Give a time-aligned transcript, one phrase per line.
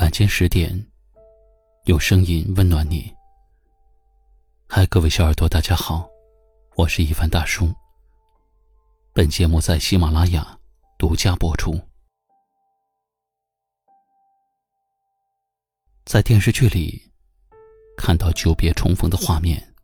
[0.00, 0.84] 晚间十点，
[1.84, 3.14] 用声音温暖你。
[4.68, 6.10] 嗨，各位小耳朵，大家好，
[6.74, 7.72] 我是一凡大叔。
[9.12, 10.58] 本节目在喜马拉雅
[10.98, 11.80] 独家播出。
[16.04, 17.00] 在电视剧里
[17.96, 19.74] 看到久别重逢的画面，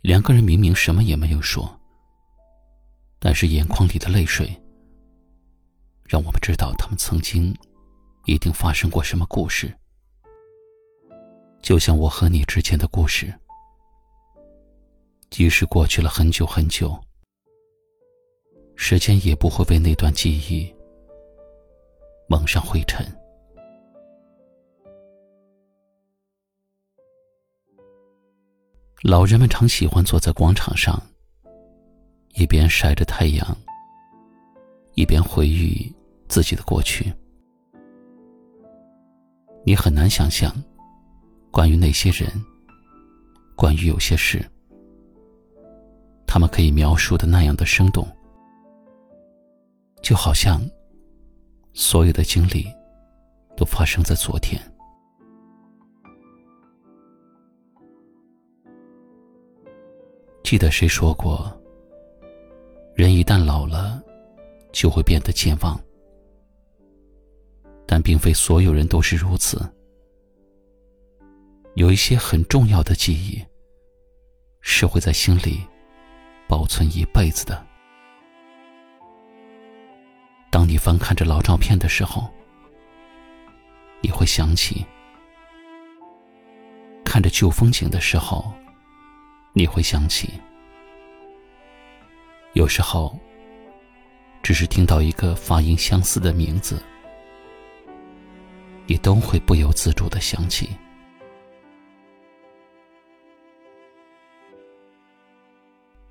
[0.00, 1.78] 两个人明明什么也没有说，
[3.18, 4.48] 但是眼眶里的泪水
[6.04, 7.54] 让我们知道他们曾经。
[8.24, 9.72] 一定发生过什么故事，
[11.60, 13.32] 就像我和你之间的故事。
[15.28, 16.96] 即使过去了很久很久，
[18.76, 20.72] 时间也不会为那段记忆
[22.28, 23.04] 蒙上灰尘。
[29.02, 31.02] 老人们常喜欢坐在广场上，
[32.34, 33.56] 一边晒着太阳，
[34.94, 35.92] 一边回忆
[36.28, 37.12] 自己的过去。
[39.64, 40.52] 你很难想象，
[41.50, 42.28] 关于那些人，
[43.56, 44.44] 关于有些事，
[46.26, 48.04] 他们可以描述的那样的生动，
[50.02, 50.60] 就好像
[51.72, 52.66] 所有的经历
[53.56, 54.60] 都发生在昨天。
[60.42, 61.50] 记得谁说过，
[62.94, 64.02] 人一旦老了，
[64.72, 65.80] 就会变得健忘。
[67.86, 69.60] 但并非所有人都是如此。
[71.74, 73.42] 有一些很重要的记忆，
[74.60, 75.60] 是会在心里
[76.46, 77.66] 保存一辈子的。
[80.50, 82.30] 当你翻看着老照片的时候，
[84.02, 84.84] 你会想起；
[87.04, 88.52] 看着旧风景的时候，
[89.54, 90.28] 你会想起。
[92.52, 93.18] 有时候，
[94.42, 96.82] 只是听到一个发音相似的名字。
[98.92, 100.68] 你都会不由自主的想起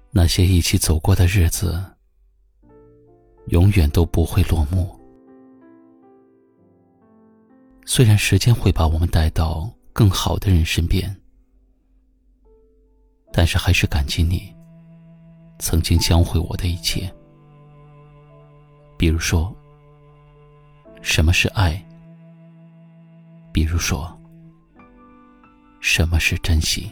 [0.10, 1.80] 那些一起走过的日子，
[3.50, 5.00] 永远都不会落幕。
[7.86, 11.16] 虽然时间会把我们带到更好的人身边，
[13.32, 14.52] 但是还是感激你
[15.60, 17.08] 曾经教会我的一切，
[18.98, 19.56] 比如说，
[21.04, 21.80] 什么是爱。
[23.54, 24.18] 比如说，
[25.82, 26.90] 什么是珍惜？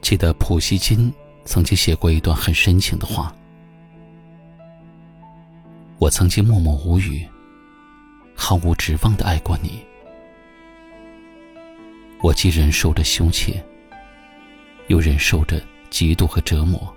[0.00, 1.12] 记得普希金
[1.44, 3.34] 曾经写过一段很深情的话
[5.98, 7.26] ：“我曾经默默无语、
[8.34, 9.84] 毫无指望的爱过你，
[12.22, 13.60] 我既忍受着羞怯，
[14.86, 15.60] 又忍受着
[15.90, 16.94] 嫉妒和折磨。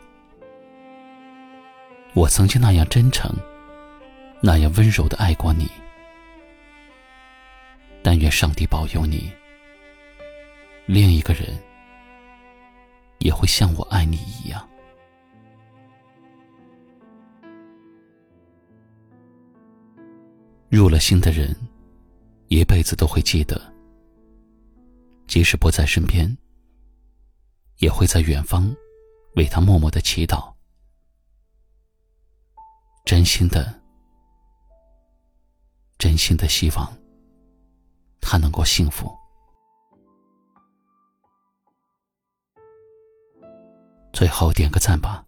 [2.13, 3.35] 我曾经那样真诚。”
[4.45, 5.71] 那样温柔的爱过你，
[8.03, 9.31] 但愿上帝保佑你，
[10.85, 11.57] 另一个人
[13.19, 14.69] 也会像我爱你一样。
[20.67, 21.55] 入了心的人，
[22.49, 23.61] 一辈子都会记得，
[25.25, 26.37] 即使不在身边，
[27.77, 28.75] 也会在远方
[29.37, 30.53] 为他默默的祈祷，
[33.05, 33.82] 真心的。
[36.13, 36.93] 真心的希望，
[38.21, 39.11] 他能够幸福。
[44.13, 45.25] 最后点个赞吧，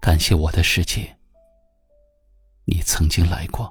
[0.00, 1.18] 感谢我的世界，
[2.64, 3.70] 你曾经来过。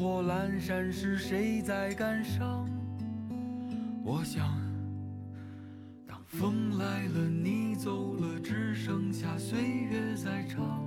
[0.00, 2.66] 火阑珊时谁在感伤？
[4.02, 4.48] 我想，
[6.06, 10.82] 当风来了，你走了，只剩下岁月在唱。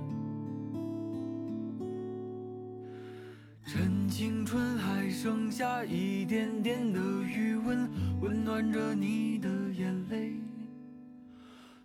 [3.64, 7.88] 趁青春还剩下一点点的余温，
[8.20, 10.32] 温暖着你的眼泪。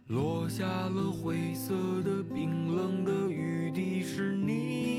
[0.07, 4.98] 落下了灰色的、冰冷的雨滴，是你